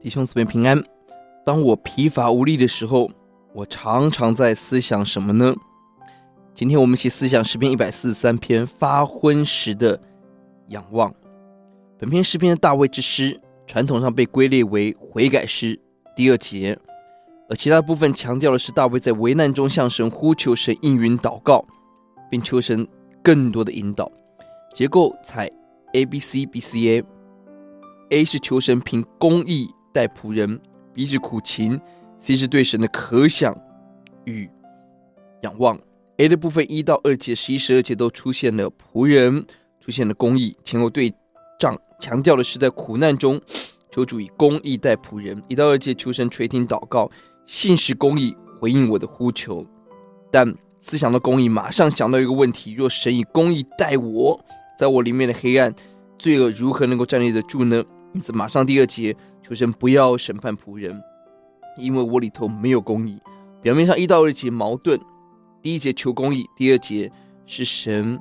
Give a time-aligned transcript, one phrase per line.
[0.00, 0.80] 弟兄姊妹平安。
[1.44, 3.10] 当我疲乏无力的时候，
[3.52, 5.52] 我常常在思想什么呢？
[6.54, 10.00] 今天我们一起思想诗篇一百四十三篇发昏时的
[10.68, 11.12] 仰望。
[11.98, 15.78] 本篇诗篇的大卫之诗，传统上被归类为悔改诗
[16.14, 16.78] 第二节，
[17.48, 21.64] 而其他部分强调的是大卫在危难中向神呼求，神应允祷告，
[22.30, 22.86] 并求神
[23.20, 24.08] 更多的引导。
[24.72, 25.50] 结构采
[25.94, 27.04] A B C B C A。
[28.10, 30.60] A 是求神凭公义代仆人
[30.94, 31.80] 彼是苦情
[32.20, 33.52] ，C 是对神的渴想
[34.26, 34.48] 与
[35.42, 35.76] 仰望。
[36.18, 39.44] A 的部分一到二节、十一、十二节都出现了仆人，
[39.80, 41.12] 出现了公义，前后对
[41.58, 43.40] 仗，强调的是在苦难中
[43.90, 45.42] 求主以公义待仆人。
[45.48, 47.10] 一到二节求神垂听祷告，
[47.44, 49.66] 信实公义回应我的呼求。
[50.30, 54.40] 但思想到公义，马上想到一个问题：若神以公义待我，
[54.78, 55.74] 在我里面的黑暗
[56.20, 57.84] 罪恶如何能够站立得住呢？
[58.14, 61.00] 因此，马上第二节求神不要审判仆人，
[61.76, 63.20] 因为我里头没有公义。
[63.60, 64.98] 表面上一到二节矛盾，
[65.62, 67.10] 第一节求公义，第二节
[67.44, 68.18] 是神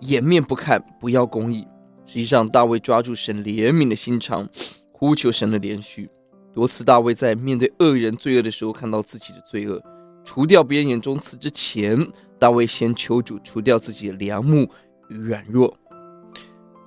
[0.00, 1.66] 掩面不看，不要公义。
[2.04, 4.48] 实际上，大卫抓住神怜悯的心肠，
[4.92, 6.08] 呼求神的怜恤。
[6.52, 9.82] 多次，大卫在面对恶人罪恶的时候，看到自己的罪恶，
[10.24, 11.98] 除掉别人眼中刺之前，
[12.38, 14.68] 大卫先求主除掉自己的良木
[15.08, 15.76] 与软弱。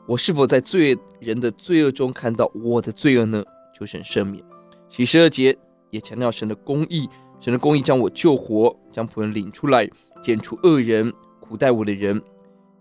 [0.09, 3.45] 我是否在罪人的罪恶中看到我的罪恶呢？
[3.77, 4.43] 求神赦免。
[4.89, 5.55] 启示二节
[5.91, 7.07] 也强调神的公义，
[7.39, 9.87] 神的公义将我救活，将仆人领出来，
[10.23, 12.19] 剪除恶人苦待我的人。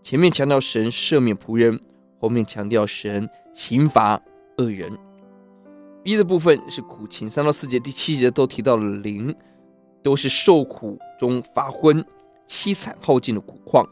[0.02, 1.78] 前面强调神赦免仆人，
[2.18, 4.18] 后面强调神刑罚
[4.56, 4.90] 恶人。
[6.02, 9.36] B 的部分是苦情，三到四节、第七节都提到了灵，
[10.02, 12.02] 都是受苦中发昏、
[12.48, 13.86] 凄惨耗尽的苦况。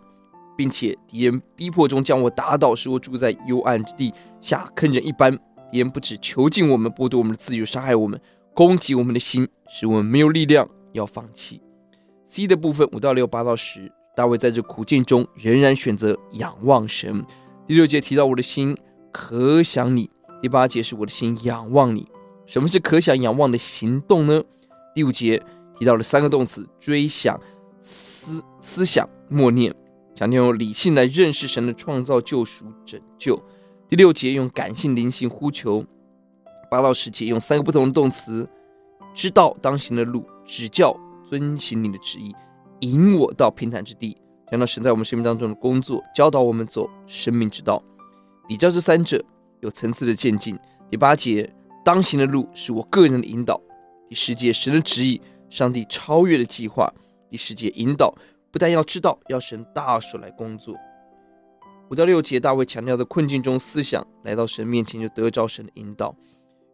[0.57, 5.39] 并且敌人逼迫中将我打倒，使我住在幽暗之地下坑人一般。
[5.71, 8.21] 敌人不止囚禁我们，剥夺我们的自由，杀害我们，
[8.55, 11.61] 攻击我们的心，使我们没有力量要放弃。
[12.25, 17.25] C 的部分五到六八到十，大卫在这苦境中仍然选择仰望神。
[17.67, 18.77] 第六节提到我的心
[19.13, 20.09] 可想你，
[20.41, 22.09] 第八节是我的心仰望你。
[22.47, 24.43] 什么是可想仰望的行动呢？
[24.95, 25.43] 第五节
[25.79, 27.39] 提到了三个动词：追想、
[27.81, 29.75] 思思想、默念。
[30.17, 33.39] 强调用理性来认识神的创造、救赎、拯救。
[33.87, 35.85] 第六节用感性、灵性呼求。
[36.71, 38.49] 八到十节用三个不同的动词：
[39.13, 42.35] 知道当行的路，指教遵行你的旨意，
[42.81, 44.17] 引我到平坦之地。
[44.51, 47.83] 讲到神在我们生命当中的工作，教导我们走生命之道。
[48.49, 49.23] 比较这三者
[49.61, 50.59] 有层次的渐进。
[50.91, 51.53] 第八节
[51.85, 53.61] 当行的路是我个人的引导。
[54.09, 56.91] 第十节神的旨意，上帝超越的计划。
[57.29, 58.15] 第十节引导。
[58.57, 60.75] 不但要知道，要神大手来工作。
[61.91, 66.17] 五到六节，大卫强调在困境中思想，来到神面前就得着神的引导。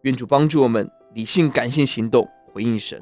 [0.02, 3.00] 愿主帮助我们理性感性行动回应神。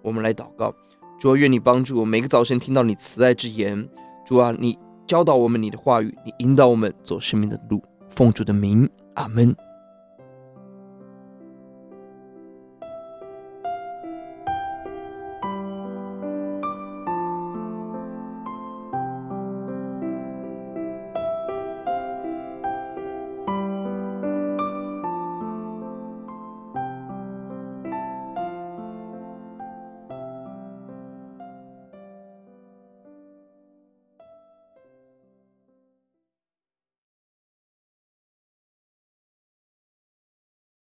[0.00, 0.72] 我们来祷告：
[1.18, 3.88] 主啊，愿你帮助我，每个早晨听到你慈爱之言。
[4.24, 7.82] 主啊，你教导我们你的话语，你引导我们走生命的路。
[8.10, 9.52] 奉主的名，阿门。